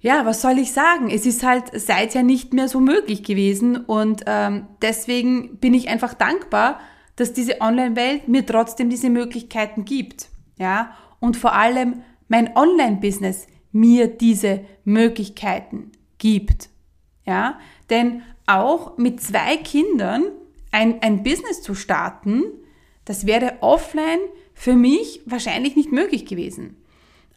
ja, 0.00 0.26
was 0.26 0.42
soll 0.42 0.58
ich 0.58 0.72
sagen? 0.72 1.08
Es 1.08 1.24
ist 1.24 1.42
halt 1.42 1.70
seither 1.72 2.22
nicht 2.22 2.52
mehr 2.52 2.68
so 2.68 2.80
möglich 2.80 3.22
gewesen 3.22 3.76
und 3.76 4.24
ähm, 4.26 4.66
deswegen 4.82 5.56
bin 5.56 5.72
ich 5.72 5.88
einfach 5.88 6.12
dankbar, 6.12 6.80
dass 7.14 7.32
diese 7.32 7.60
Online-Welt 7.62 8.28
mir 8.28 8.44
trotzdem 8.44 8.90
diese 8.90 9.08
Möglichkeiten 9.08 9.84
gibt. 9.84 10.28
Ja, 10.58 10.92
und 11.20 11.36
vor 11.36 11.54
allem 11.54 12.02
mein 12.28 12.54
Online-Business 12.56 13.46
mir 13.72 14.08
diese 14.08 14.64
Möglichkeiten 14.84 15.92
gibt. 16.18 16.68
Ja, 17.26 17.58
denn 17.90 18.22
auch 18.46 18.96
mit 18.98 19.20
zwei 19.20 19.56
Kindern 19.56 20.24
ein, 20.70 21.02
ein 21.02 21.22
Business 21.22 21.62
zu 21.62 21.74
starten, 21.74 22.44
das 23.04 23.26
wäre 23.26 23.54
offline 23.60 24.20
für 24.54 24.74
mich 24.74 25.20
wahrscheinlich 25.26 25.76
nicht 25.76 25.92
möglich 25.92 26.26
gewesen. 26.26 26.76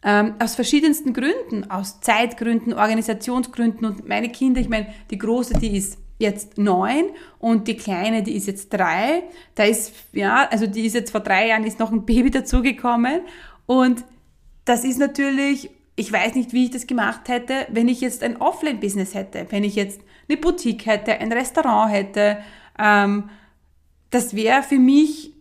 Ähm, 0.02 0.34
aus 0.38 0.54
verschiedensten 0.54 1.12
Gründen, 1.12 1.70
aus 1.70 2.00
Zeitgründen, 2.00 2.72
Organisationsgründen 2.72 3.84
und 3.84 4.08
meine 4.08 4.30
Kinder, 4.30 4.60
ich 4.60 4.68
meine, 4.68 4.94
die 5.10 5.18
große, 5.18 5.58
die 5.58 5.76
ist 5.76 5.98
jetzt 6.18 6.58
neun 6.58 7.06
und 7.38 7.68
die 7.68 7.76
kleine, 7.76 8.22
die 8.22 8.36
ist 8.36 8.46
jetzt 8.46 8.70
drei. 8.70 9.24
Da 9.54 9.64
ist, 9.64 9.92
ja, 10.12 10.48
also 10.48 10.66
die 10.66 10.86
ist 10.86 10.94
jetzt 10.94 11.10
vor 11.10 11.20
drei 11.20 11.48
Jahren, 11.48 11.64
ist 11.64 11.78
noch 11.78 11.92
ein 11.92 12.06
Baby 12.06 12.30
dazugekommen 12.30 13.22
und 13.66 14.04
das 14.64 14.84
ist 14.84 14.98
natürlich, 14.98 15.70
ich 16.00 16.10
weiß 16.10 16.34
nicht, 16.34 16.54
wie 16.54 16.64
ich 16.64 16.70
das 16.70 16.86
gemacht 16.86 17.28
hätte, 17.28 17.66
wenn 17.68 17.86
ich 17.86 18.00
jetzt 18.00 18.22
ein 18.22 18.38
Offline-Business 18.38 19.14
hätte, 19.14 19.46
wenn 19.50 19.64
ich 19.64 19.76
jetzt 19.76 20.00
eine 20.28 20.38
Boutique 20.38 20.86
hätte, 20.86 21.18
ein 21.20 21.30
Restaurant 21.30 21.92
hätte, 21.92 22.38
ähm, 22.78 23.28
das 24.08 24.34
wäre 24.34 24.62
für 24.62 24.78
mich 24.78 25.34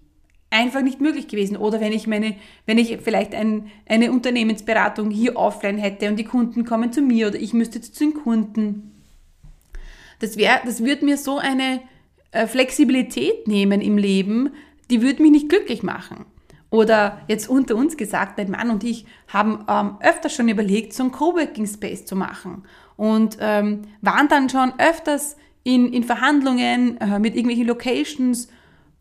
einfach 0.49 0.81
nicht 0.81 0.99
möglich 0.99 1.29
gewesen. 1.29 1.55
Oder 1.55 1.79
wenn 1.79 1.93
ich 1.93 2.07
meine, 2.07 2.35
wenn 2.65 2.77
ich 2.77 2.97
vielleicht 3.01 3.33
ein, 3.35 3.71
eine 3.87 4.11
Unternehmensberatung 4.11 5.11
hier 5.11 5.37
offline 5.37 5.77
hätte 5.77 6.09
und 6.09 6.17
die 6.17 6.25
Kunden 6.25 6.65
kommen 6.65 6.91
zu 6.91 7.01
mir 7.01 7.27
oder 7.27 7.39
ich 7.39 7.53
müsste 7.53 7.79
zu 7.79 7.91
den 7.97 8.13
Kunden. 8.13 9.01
Das 10.19 10.35
wäre, 10.35 10.59
das 10.65 10.83
würde 10.83 11.05
mir 11.05 11.15
so 11.15 11.37
eine 11.37 11.79
äh, 12.31 12.47
Flexibilität 12.47 13.47
nehmen 13.47 13.79
im 13.79 13.97
Leben, 13.97 14.49
die 14.89 15.01
würde 15.01 15.21
mich 15.21 15.31
nicht 15.31 15.47
glücklich 15.47 15.83
machen. 15.83 16.25
Oder 16.71 17.21
jetzt 17.27 17.49
unter 17.49 17.75
uns 17.75 17.97
gesagt, 17.97 18.37
mein 18.37 18.51
Mann 18.51 18.69
und 18.69 18.83
ich 18.83 19.05
haben 19.27 19.65
ähm, 19.67 19.97
öfter 20.01 20.29
schon 20.29 20.49
überlegt, 20.49 20.93
so 20.93 21.03
einen 21.03 21.11
Coworking 21.11 21.65
Space 21.65 22.05
zu 22.05 22.15
machen 22.15 22.63
und 22.95 23.37
ähm, 23.39 23.83
waren 24.01 24.27
dann 24.27 24.49
schon 24.49 24.73
öfters 24.77 25.35
in, 25.63 25.91
in 25.91 26.03
Verhandlungen 26.03 26.97
äh, 26.97 27.17
mit 27.17 27.35
irgendwelchen 27.35 27.67
Locations 27.67 28.49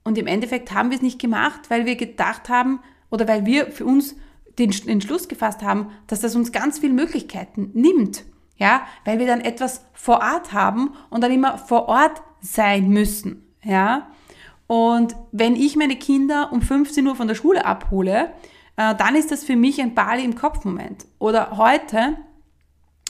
und 0.03 0.17
im 0.17 0.27
Endeffekt 0.27 0.73
haben 0.73 0.91
wir 0.91 0.97
es 0.97 1.03
nicht 1.03 1.19
gemacht, 1.19 1.69
weil 1.69 1.85
wir 1.85 1.97
gedacht 1.97 2.49
haben 2.49 2.81
oder 3.11 3.29
weil 3.29 3.45
wir 3.45 3.71
für 3.71 3.85
uns 3.85 4.17
den 4.59 4.73
Entschluss 4.87 5.29
gefasst 5.29 5.63
haben, 5.63 5.91
dass 6.07 6.21
das 6.21 6.35
uns 6.35 6.53
ganz 6.53 6.79
viele 6.79 6.95
Möglichkeiten 6.95 7.71
nimmt. 7.75 8.25
Ja, 8.57 8.83
weil 9.05 9.21
wir 9.21 9.27
dann 9.27 9.41
etwas 9.41 9.85
vor 9.93 10.17
Ort 10.17 10.53
haben 10.53 10.95
und 11.11 11.23
dann 11.23 11.31
immer 11.31 11.59
vor 11.59 11.89
Ort 11.89 12.23
sein 12.41 12.89
müssen. 12.89 13.47
Ja, 13.63 14.09
und 14.69 15.17
wenn 15.33 15.57
ich 15.57 15.77
meine 15.77 15.97
Kinder 15.97 16.51
um 16.53 16.61
15 16.63 17.05
Uhr 17.07 17.17
von 17.17 17.27
der 17.27 17.35
Schule 17.35 17.65
abhole, 17.65 18.33
äh, 18.77 18.95
dann 18.95 19.17
ist 19.17 19.33
das 19.33 19.43
für 19.43 19.57
mich 19.57 19.81
ein 19.81 19.95
Bali 19.95 20.23
im 20.23 20.37
Kopf-Moment. 20.37 21.07
Oder 21.19 21.57
heute 21.57 22.19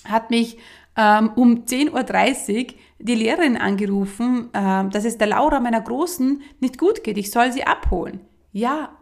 hat 0.05 0.31
mich 0.31 0.57
ähm, 0.97 1.33
um 1.35 1.65
10.30 1.65 2.67
Uhr 2.67 2.75
die 3.01 3.15
Lehrerin 3.17 3.57
angerufen, 3.57 4.51
äh, 4.53 4.89
dass 4.89 5.05
es 5.05 5.19
der 5.19 5.27
Laura 5.27 5.59
meiner 5.59 5.81
Großen 5.81 6.43
nicht 6.61 6.79
gut 6.79 7.03
geht. 7.03 7.19
Ich 7.19 7.33
soll 7.33 7.53
sie 7.53 7.65
abholen. 7.65 8.21
Ja, 8.53 8.97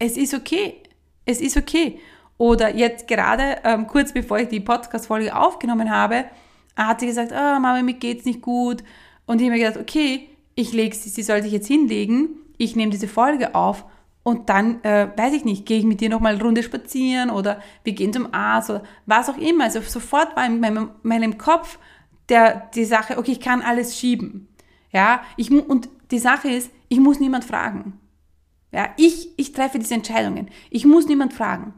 es 0.00 0.16
ist 0.16 0.34
okay. 0.34 0.82
Es 1.24 1.40
ist 1.40 1.56
okay. 1.56 2.00
Oder 2.38 2.74
jetzt 2.74 3.06
gerade, 3.06 3.58
ähm, 3.62 3.86
kurz 3.86 4.12
bevor 4.12 4.40
ich 4.40 4.48
die 4.48 4.58
Podcast-Folge 4.58 5.36
aufgenommen 5.36 5.92
habe, 5.92 6.24
hat 6.76 6.98
sie 6.98 7.06
gesagt, 7.06 7.30
oh, 7.30 7.60
Mama, 7.60 7.80
mir 7.82 7.94
geht's 7.94 8.24
nicht 8.24 8.42
gut. 8.42 8.82
Und 9.26 9.40
ich 9.40 9.46
habe 9.46 9.56
mir 9.56 9.64
gedacht, 9.64 9.80
okay, 9.80 10.28
ich 10.54 10.72
lege 10.72 10.94
sie, 10.94 11.08
sie 11.08 11.22
soll 11.22 11.42
sich 11.42 11.52
jetzt 11.52 11.66
hinlegen, 11.66 12.30
ich 12.56 12.76
nehme 12.76 12.90
diese 12.90 13.08
Folge 13.08 13.54
auf 13.54 13.84
und 14.22 14.48
dann, 14.48 14.82
äh, 14.84 15.08
weiß 15.16 15.34
ich 15.34 15.44
nicht, 15.44 15.66
gehe 15.66 15.78
ich 15.78 15.84
mit 15.84 16.00
dir 16.00 16.08
nochmal 16.08 16.34
eine 16.34 16.42
Runde 16.42 16.62
spazieren 16.62 17.30
oder 17.30 17.60
wir 17.84 17.92
gehen 17.92 18.12
zum 18.12 18.32
Arzt 18.32 18.70
oder 18.70 18.82
was 19.06 19.28
auch 19.28 19.36
immer. 19.36 19.64
Also 19.64 19.80
sofort 19.82 20.34
war 20.34 20.46
in 20.46 20.60
meinem, 20.60 20.90
meinem 21.02 21.36
Kopf 21.36 21.78
der, 22.30 22.70
die 22.74 22.86
Sache, 22.86 23.18
okay, 23.18 23.32
ich 23.32 23.40
kann 23.40 23.60
alles 23.60 23.98
schieben. 23.98 24.48
Ja, 24.92 25.22
ich, 25.36 25.50
und 25.50 25.88
die 26.10 26.18
Sache 26.18 26.48
ist, 26.48 26.70
ich 26.88 27.00
muss 27.00 27.20
niemand 27.20 27.44
fragen. 27.44 28.00
Ja, 28.72 28.88
ich, 28.96 29.28
ich 29.36 29.52
treffe 29.52 29.78
diese 29.78 29.94
Entscheidungen. 29.94 30.48
Ich 30.70 30.86
muss 30.86 31.06
niemand 31.06 31.32
fragen. 31.32 31.74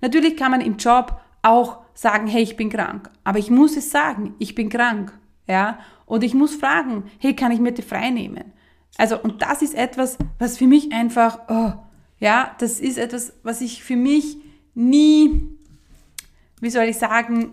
Natürlich 0.00 0.36
kann 0.36 0.50
man 0.50 0.60
im 0.60 0.76
Job 0.76 1.20
auch 1.42 1.78
sagen, 1.94 2.26
hey, 2.26 2.42
ich 2.42 2.56
bin 2.56 2.70
krank. 2.70 3.10
Aber 3.24 3.38
ich 3.38 3.50
muss 3.50 3.76
es 3.76 3.90
sagen, 3.90 4.34
ich 4.38 4.54
bin 4.54 4.68
krank. 4.68 5.16
Ja, 5.46 5.78
und 6.08 6.24
ich 6.24 6.34
muss 6.34 6.54
fragen, 6.54 7.04
hey, 7.18 7.36
kann 7.36 7.52
ich 7.52 7.60
mir 7.60 7.72
die 7.72 7.82
frei 7.82 8.10
nehmen? 8.10 8.52
Also, 8.96 9.20
und 9.20 9.42
das 9.42 9.62
ist 9.62 9.74
etwas, 9.74 10.16
was 10.38 10.56
für 10.56 10.66
mich 10.66 10.92
einfach, 10.92 11.38
oh, 11.48 11.72
ja, 12.18 12.56
das 12.58 12.80
ist 12.80 12.98
etwas, 12.98 13.34
was 13.42 13.60
ich 13.60 13.84
für 13.84 13.96
mich 13.96 14.38
nie, 14.74 15.46
wie 16.60 16.70
soll 16.70 16.84
ich 16.84 16.96
sagen, 16.96 17.52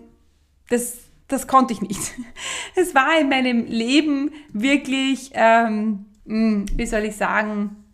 das, 0.70 0.96
das 1.28 1.46
konnte 1.46 1.72
ich 1.72 1.82
nicht. 1.82 2.14
Es 2.74 2.94
war 2.94 3.18
in 3.18 3.28
meinem 3.28 3.66
Leben 3.66 4.32
wirklich, 4.52 5.30
ähm, 5.34 6.06
hm, 6.26 6.66
wie 6.74 6.86
soll 6.86 7.04
ich 7.04 7.16
sagen, 7.16 7.84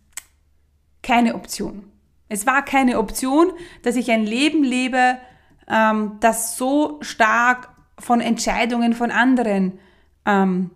keine 1.03 1.35
Option. 1.35 1.85
Es 2.29 2.47
war 2.47 2.65
keine 2.65 2.99
Option, 2.99 3.53
dass 3.83 3.97
ich 3.97 4.11
ein 4.11 4.25
Leben 4.25 4.65
lebe, 4.65 5.19
ähm, 5.69 6.17
das 6.21 6.57
so 6.57 6.99
stark 7.03 7.69
von 7.99 8.21
Entscheidungen 8.21 8.95
von 8.95 9.11
anderen 9.11 9.79
ähm, 10.27 10.71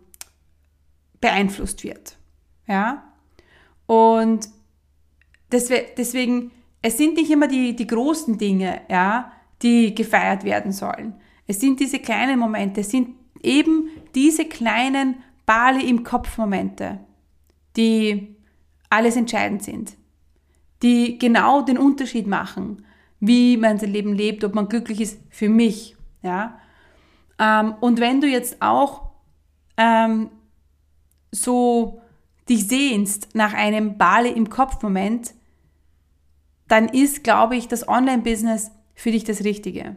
beeinflusst 1.21 1.85
wird. 1.85 2.17
Ja? 2.67 3.05
Und 3.87 4.49
deswegen, 5.50 6.50
es 6.83 6.97
sind 6.97 7.17
nicht 7.17 7.31
immer 7.31 7.49
die, 7.49 7.75
die 7.75 7.87
großen 7.87 8.38
Dinge, 8.38 8.83
ja, 8.88 9.33
die 9.62 9.95
gefeiert 9.95 10.45
werden 10.45 10.73
sollen. 10.73 11.15
Es 11.47 11.61
sind 11.61 11.81
diese 11.81 12.00
kleinen 12.00 12.38
Momente, 12.38 12.81
es 12.81 12.91
sind 12.91 13.11
eben 13.43 13.88
diese 14.15 14.45
kleinen 14.45 15.23
Bale 15.47 15.83
im 15.83 16.03
Kopf 16.03 16.37
Momente, 16.38 17.00
die 17.76 18.37
alles 18.91 19.17
entscheidend 19.17 19.62
sind, 19.62 19.97
die 20.83 21.19
genau 21.19 21.62
den 21.62 21.79
Unterschied 21.79 22.26
machen, 22.26 22.85
wie 23.21 23.57
man 23.57 23.79
sein 23.79 23.93
Leben 23.93 24.12
lebt, 24.12 24.45
ob 24.45 24.55
man 24.55 24.69
glücklich 24.69 25.00
ist 25.00 25.21
für 25.31 25.49
mich, 25.49 25.97
ja. 26.23 26.59
Ähm, 27.38 27.75
und 27.81 28.00
wenn 28.00 28.21
du 28.21 28.26
jetzt 28.26 28.61
auch 28.61 29.06
ähm, 29.76 30.30
so 31.30 32.00
dich 32.49 32.68
sehnst 32.68 33.35
nach 33.35 33.54
einem 33.54 33.99
Bale 33.99 34.30
im 34.30 34.49
Kopf-Moment, 34.49 35.35
dann 36.68 36.88
ist, 36.88 37.25
glaube 37.25 37.56
ich, 37.56 37.68
das 37.68 37.88
Online-Business 37.88 38.71
für 38.95 39.11
dich 39.11 39.25
das 39.25 39.45
Richtige. 39.45 39.97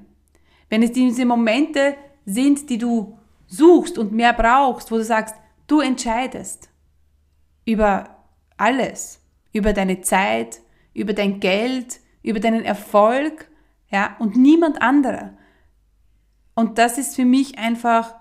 Wenn 0.69 0.83
es 0.83 0.91
diese 0.91 1.25
Momente 1.25 1.95
sind, 2.25 2.69
die 2.69 2.77
du 2.77 3.17
suchst 3.47 3.97
und 3.97 4.11
mehr 4.11 4.33
brauchst, 4.33 4.91
wo 4.91 4.97
du 4.97 5.03
sagst, 5.03 5.35
du 5.67 5.79
entscheidest 5.79 6.69
über 7.65 8.17
alles, 8.57 9.21
über 9.51 9.73
deine 9.73 10.01
Zeit, 10.01 10.61
über 10.93 11.13
dein 11.13 11.39
Geld, 11.39 11.99
über 12.21 12.39
deinen 12.39 12.63
Erfolg, 12.63 13.49
ja, 13.89 14.15
und 14.19 14.35
niemand 14.35 14.81
anderer. 14.81 15.33
Und 16.53 16.77
das 16.77 16.97
ist 16.97 17.15
für 17.15 17.25
mich 17.25 17.57
einfach 17.57 18.13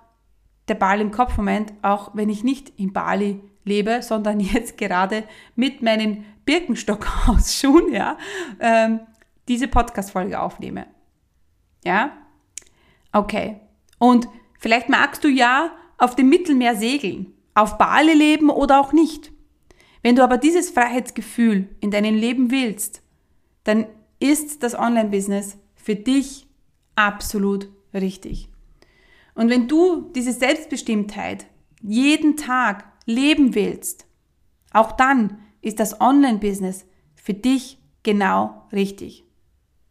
der 0.69 0.75
Ball 0.75 1.01
im 1.01 1.11
Kopf-Moment, 1.11 1.73
auch 1.83 2.11
wenn 2.15 2.29
ich 2.29 2.45
nicht 2.45 2.73
in 2.77 2.93
Bali 2.93 3.41
lebe, 3.65 4.03
sondern 4.03 4.41
jetzt 4.41 4.79
gerade 4.79 5.25
mit 5.55 5.83
meinen 5.83 6.25
Birkenstock-Hausschuhen, 6.45 7.93
ja, 7.93 8.17
ähm, 8.61 9.01
diese 9.49 9.69
Podcast-Folge 9.69 10.41
aufnehme. 10.41 10.87
Ja? 11.85 12.13
Okay. 13.13 13.61
Und 13.99 14.29
vielleicht 14.59 14.89
magst 14.89 15.25
du 15.25 15.29
ja 15.29 15.71
auf 15.97 16.15
dem 16.15 16.29
Mittelmeer 16.29 16.77
segeln, 16.77 17.33
auf 17.55 17.79
Bali 17.79 18.13
leben 18.13 18.51
oder 18.51 18.81
auch 18.81 18.93
nicht. 18.93 19.33
Wenn 20.03 20.17
du 20.17 20.23
aber 20.23 20.39
dieses 20.39 20.71
Freiheitsgefühl 20.71 21.69
in 21.81 21.91
deinem 21.91 22.15
Leben 22.15 22.51
willst, 22.51 23.03
dann 23.65 23.87
ist 24.21 24.63
das 24.63 24.79
Online-Business 24.79 25.59
für 25.75 25.97
dich 25.97 26.47
absolut 26.95 27.69
richtig. 27.93 28.49
Und 29.39 29.51
wenn 29.51 29.69
du 29.69 30.11
diese 30.17 30.33
Selbstbestimmtheit 30.33 31.47
jeden 31.81 32.37
Tag 32.37 32.91
leben 33.05 33.55
willst, 33.55 34.05
auch 34.73 34.91
dann 34.91 35.39
ist 35.61 35.79
das 35.79 36.01
Online-Business 36.01 36.85
für 37.15 37.35
dich 37.35 37.79
genau 38.03 38.67
richtig. 38.73 39.23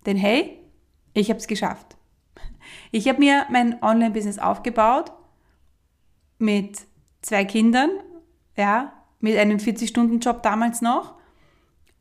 Denn 0.05 0.17
hey, 0.17 0.60
ich 1.13 1.29
habe 1.29 1.39
es 1.39 1.47
geschafft. 1.47 1.95
Ich 2.91 3.07
habe 3.07 3.19
mir 3.19 3.45
mein 3.49 3.81
Online-Business 3.81 4.38
aufgebaut 4.38 5.13
mit 6.39 6.81
zwei 7.21 7.45
Kindern, 7.45 7.89
ja, 8.57 8.91
mit 9.21 9.38
einem 9.38 9.60
40-Stunden-Job 9.60 10.43
damals 10.43 10.81
noch, 10.81 11.15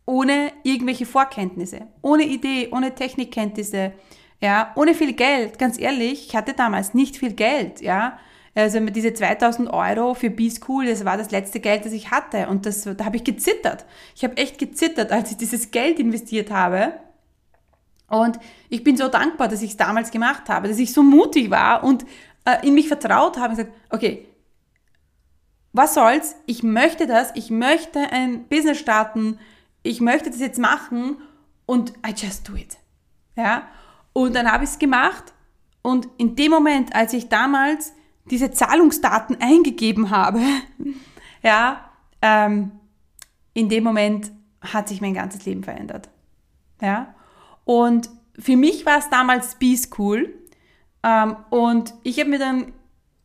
ohne 0.05 0.51
irgendwelche 0.65 1.07
Vorkenntnisse, 1.07 1.87
ohne 2.03 2.25
Idee, 2.25 2.71
ohne 2.73 2.97
Technikkenntnisse, 2.97 3.93
ja, 4.41 4.73
ohne 4.77 4.95
viel 4.95 5.13
Geld, 5.15 5.59
ganz 5.59 5.79
ehrlich, 5.79 6.29
ich 6.29 6.37
hatte 6.37 6.53
damals 6.53 6.95
nicht 6.95 7.17
viel 7.17 7.33
Geld, 7.33 7.81
ja. 7.81 8.19
Also 8.55 8.81
diese 8.81 9.13
2000 9.13 9.69
Euro 9.71 10.15
für 10.15 10.31
B-School, 10.31 10.87
das 10.87 11.05
war 11.05 11.19
das 11.19 11.31
letzte 11.31 11.61
Geld, 11.61 11.85
das 11.85 11.93
ich 11.93 12.11
hatte. 12.11 12.49
Und 12.49 12.65
das, 12.65 12.85
da 12.85 13.05
habe 13.05 13.17
ich 13.17 13.25
gezittert. 13.25 13.85
Ich 14.15 14.25
habe 14.25 14.39
echt 14.39 14.59
gezittert, 14.59 15.13
als 15.13 15.31
ich 15.31 15.37
dieses 15.37 15.71
Geld 15.71 15.99
investiert 15.99 16.51
habe. 16.51 16.95
Und 18.09 18.39
ich 18.71 18.83
bin 18.83 18.97
so 18.97 19.09
dankbar, 19.09 19.49
dass 19.49 19.61
ich 19.61 19.73
es 19.73 19.77
damals 19.77 20.11
gemacht 20.11 20.49
habe, 20.49 20.69
dass 20.69 20.79
ich 20.79 20.95
so 20.95 21.03
mutig 21.03 21.51
war 21.51 21.85
und 21.85 22.07
äh, 22.47 22.67
in 22.67 22.73
mich 22.73 22.89
vertraut 22.89 23.37
habe 23.37 23.51
und 23.51 23.59
gesagt, 23.59 23.77
okay, 23.91 24.27
was 25.73 25.93
soll's? 25.93 26.37
Ich 26.47 26.63
möchte 26.63 27.07
das, 27.07 27.33
ich 27.35 27.51
möchte 27.51 28.11
ein 28.11 28.45
Business 28.45 28.79
starten, 28.79 29.39
ich 29.83 30.01
möchte 30.01 30.31
das 30.31 30.41
jetzt 30.41 30.59
machen 30.59 31.19
und 31.67 31.91
I 32.07 32.15
just 32.17 32.49
do 32.49 32.55
it. 32.55 32.79
Ja? 33.37 33.69
Und 34.17 34.35
dann 34.35 34.51
habe 34.51 34.65
ich 34.65 34.71
es 34.71 34.79
gemacht 34.79 35.35
und 35.83 36.09
in 36.17 36.37
dem 36.37 36.51
Moment, 36.51 36.97
als 36.97 37.13
ich 37.13 37.29
damals 37.29 37.93
diese 38.31 38.51
Zahlungsdaten 38.51 39.43
eingegeben 39.43 40.09
habe, 40.09 40.41
ja, 41.43 41.91
ähm, 42.23 42.73
in 43.53 43.69
dem 43.69 43.85
Moment 43.85 44.33
hat 44.63 44.89
sich 44.89 45.03
mein 45.03 45.13
ganzes 45.13 45.45
Leben 45.45 45.63
verändert. 45.65 46.09
Ja, 46.81 47.15
und 47.67 48.09
für 48.39 48.57
mich 48.57 48.87
war 48.87 48.97
es 48.97 49.11
damals 49.11 49.57
B-School 49.57 50.35
ähm, 51.03 51.37
und 51.51 51.93
ich 52.03 52.19
habe 52.19 52.31
mir 52.31 52.39
dann 52.39 52.73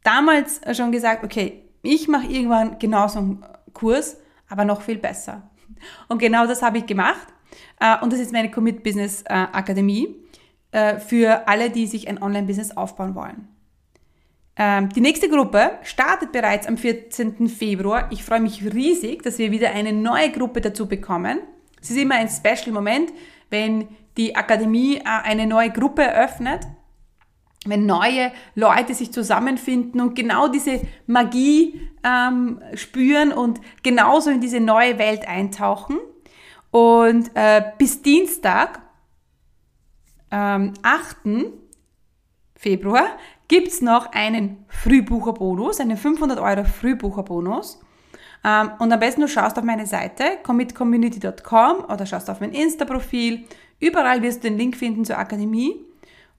damals 0.04 0.60
schon 0.75 0.91
gesagt, 0.91 1.23
okay, 1.23 1.63
ich 1.84 2.10
mache 2.10 2.27
irgendwann 2.27 2.80
genauso 2.80 3.19
einen 3.19 3.45
Kurs, 3.71 4.17
aber 4.49 4.65
noch 4.65 4.82
viel 4.82 4.97
besser. 4.97 5.49
Und 6.10 6.17
genau 6.17 6.47
das 6.47 6.62
habe 6.62 6.80
ich 6.80 6.86
gemacht. 6.86 7.27
Äh, 7.80 7.97
und 8.01 8.12
das 8.12 8.19
ist 8.19 8.34
meine 8.34 8.51
Commit 8.51 8.84
Business 8.84 9.21
äh, 9.21 9.34
Akademie. 9.34 10.20
Äh, 10.71 10.99
für 10.99 11.49
alle, 11.49 11.69
die 11.69 11.86
sich 11.86 12.07
ein 12.07 12.21
Online-Business 12.21 12.77
aufbauen 12.77 13.13
wollen. 13.13 13.49
Ähm, 14.55 14.88
die 14.89 15.01
nächste 15.01 15.27
Gruppe 15.27 15.71
startet 15.84 16.31
bereits 16.31 16.65
am 16.65 16.77
14. 16.77 17.49
Februar. 17.49 18.07
Ich 18.10 18.23
freue 18.23 18.39
mich 18.39 18.63
riesig, 18.73 19.21
dass 19.23 19.38
wir 19.38 19.51
wieder 19.51 19.71
eine 19.71 19.91
neue 19.91 20.31
Gruppe 20.31 20.62
dazu 20.62 20.88
bekommen. 20.88 21.39
Es 21.81 21.89
ist 21.89 21.97
immer 21.97 22.15
ein 22.15 22.29
Special-Moment, 22.29 23.12
wenn 23.49 23.89
die 24.15 24.38
Akademie 24.38 24.97
äh, 24.97 25.01
eine 25.03 25.45
neue 25.45 25.71
Gruppe 25.71 26.03
eröffnet, 26.03 26.65
wenn 27.65 27.86
neue 27.86 28.31
Leute 28.55 28.93
sich 28.93 29.12
zusammenfinden 29.12 29.99
und 29.99 30.15
genau 30.15 30.47
diese 30.47 30.79
Magie 31.05 31.81
ähm, 32.05 32.62
spüren 32.75 33.34
und 33.34 33.60
genauso 33.84 34.29
in 34.29 34.39
diese 34.39 34.62
neue 34.62 34.97
Welt 34.97 35.27
eintauchen. 35.27 35.99
Und 36.71 37.29
äh, 37.34 37.62
bis 37.77 38.01
Dienstag 38.01 38.79
ähm, 40.32 40.74
8. 40.82 41.17
Februar 42.56 43.17
gibt 43.48 43.67
es 43.70 43.82
noch 43.82 44.12
einen 44.13 44.65
Frühbucherbonus, 44.67 45.80
einen 45.80 45.98
500 45.98 46.39
Euro 46.39 46.63
Frühbucherbonus. 46.63 47.82
Ähm, 48.44 48.72
und 48.80 48.91
am 48.91 49.00
besten 49.00 49.22
du 49.22 49.28
schaust 49.28 49.58
auf 49.58 49.63
meine 49.63 49.86
Seite 49.86 50.24
commitcommunity.com 50.44 51.86
oder 51.89 52.06
schaust 52.06 52.30
auf 52.30 52.39
mein 52.39 52.54
Insta-Profil. 52.54 53.46
Überall 53.80 54.22
wirst 54.22 54.44
du 54.44 54.50
den 54.50 54.58
Link 54.58 54.78
finden 54.78 55.06
zur 55.06 55.17
Akademie. 55.17 55.76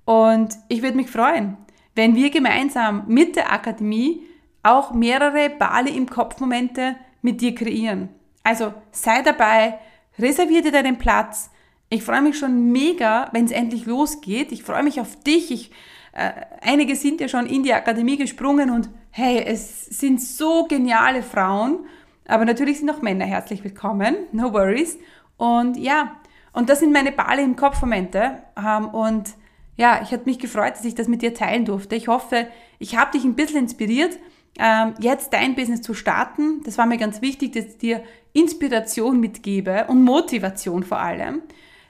Und 0.05 0.57
ich 0.69 0.83
würde 0.83 0.97
mich 0.97 1.11
freuen, 1.11 1.57
wenn 1.95 2.15
wir 2.15 2.31
gemeinsam 2.31 3.05
mit 3.07 3.37
der 3.37 3.53
Akademie 3.53 4.23
auch 4.63 4.93
mehrere 4.93 5.51
Bale 5.51 5.91
im 5.91 6.09
Kopf-Momente 6.09 6.97
mit 7.21 7.41
dir 7.41 7.55
kreieren. 7.55 8.09
Also 8.43 8.73
sei 8.91 9.23
dabei, 9.23 9.79
reservier 10.19 10.63
dir 10.63 10.73
deinen 10.73 10.99
Platz, 10.99 11.51
ich 11.93 12.05
freue 12.05 12.23
mich 12.23 12.39
schon 12.39 12.73
mega, 12.73 13.29
wenn 13.33 13.45
es 13.45 13.51
endlich 13.51 13.85
losgeht. 13.85 14.51
Ich 14.51 14.63
freue 14.63 14.83
mich 14.83 14.99
auf 15.01 15.15
dich. 15.25 15.51
Ich, 15.51 15.71
äh, 16.13 16.31
einige 16.63 16.97
sind 16.97 17.21
ja 17.21 17.29
schon 17.29 17.47
in 17.47 17.63
die 17.63 17.75
Akademie 17.75 18.17
gesprungen 18.17 18.71
und 18.71 18.89
hey, 19.11 19.43
es 19.45 19.87
sind 19.87 20.23
so 20.23 20.65
geniale 20.65 21.23
Frauen. 21.23 21.81
Aber 22.27 22.47
natürlich 22.47 22.79
sind 22.79 22.91
auch 22.91 23.03
Männer 23.03 23.27
herzlich 23.27 23.63
willkommen. 23.63 24.17
No 24.33 24.55
worries. 24.55 24.99
Und 25.37 25.77
ja, 25.77 26.17
und 26.55 26.71
das 26.71 26.81
sind 26.81 26.93
meine 26.93 27.13
Bale 27.13 27.43
im 27.43 27.57
Kopf-Momente. 27.57 28.43
Ähm, 28.57 28.89
und 28.89 29.35
ja, 29.77 30.01
ich 30.03 30.13
hatte 30.13 30.25
mich 30.25 30.39
gefreut, 30.39 30.73
dass 30.73 30.87
ich 30.87 30.95
das 30.95 31.09
mit 31.09 31.21
dir 31.21 31.35
teilen 31.35 31.67
durfte. 31.67 31.95
Ich 31.95 32.09
hoffe, 32.09 32.47
ich 32.79 32.97
habe 32.97 33.11
dich 33.11 33.25
ein 33.25 33.35
bisschen 33.35 33.59
inspiriert, 33.59 34.19
ähm, 34.59 34.95
jetzt 34.99 35.35
dein 35.35 35.55
Business 35.55 35.83
zu 35.83 35.93
starten. 35.93 36.63
Das 36.65 36.79
war 36.79 36.87
mir 36.87 36.97
ganz 36.97 37.21
wichtig, 37.21 37.53
dass 37.53 37.67
ich 37.67 37.79
dir 37.79 38.03
Inspiration 38.33 39.21
mitgebe 39.21 39.85
und 39.89 40.05
Motivation 40.05 40.85
vor 40.85 40.99
allem. 41.01 41.43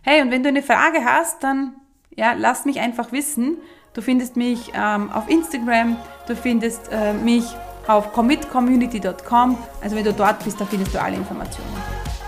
Hey, 0.03 0.21
und 0.21 0.31
wenn 0.31 0.43
du 0.43 0.49
eine 0.49 0.63
Frage 0.63 1.05
hast, 1.05 1.43
dann 1.45 1.75
ja, 2.17 2.35
lass 2.37 2.65
mich 2.65 2.81
einfach 2.81 3.13
wissen. 3.13 3.57
Du 3.95 4.03
findest 4.03 4.37
mich 4.37 4.73
ähm, 4.75 5.11
auf 5.13 5.29
Instagram, 5.29 5.97
du 6.27 6.35
findest 6.35 6.91
äh, 6.91 7.13
mich 7.13 7.45
auf 7.87 8.13
commitcommunity.com. 8.13 9.59
Also 9.81 9.97
wenn 9.97 10.05
du 10.05 10.13
dort 10.13 10.43
bist, 10.45 10.61
da 10.61 10.65
findest 10.65 10.95
du 10.95 11.01
alle 11.01 11.17
Informationen. 11.17 11.71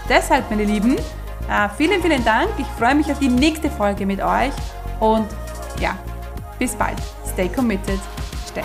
Deshalb, 0.08 0.48
meine 0.50 0.64
Lieben, 0.64 0.96
äh, 0.96 1.68
vielen, 1.76 2.00
vielen 2.02 2.24
Dank. 2.24 2.48
Ich 2.58 2.66
freue 2.78 2.94
mich 2.94 3.10
auf 3.10 3.18
die 3.18 3.28
nächste 3.28 3.70
Folge 3.70 4.06
mit 4.06 4.22
euch 4.22 4.52
und 5.00 5.26
ja, 5.80 5.96
bis 6.58 6.74
bald. 6.74 6.98
Stay 7.26 7.48
committed. 7.48 8.00
Stay. 8.46 8.62